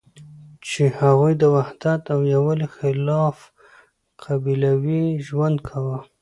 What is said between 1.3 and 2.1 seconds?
د وحدت